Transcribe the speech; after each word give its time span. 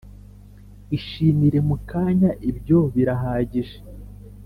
ishimire 0.97 1.59
mu 1.67 1.77
kanya, 1.89 2.29
ibyo 2.49 2.79
birahagije. 2.93 3.77